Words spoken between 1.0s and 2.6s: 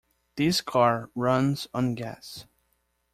runs on gas.